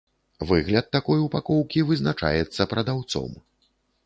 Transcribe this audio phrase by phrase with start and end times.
[0.51, 3.29] Выгляд такой упакоўкі вызначаецца прадаўцом.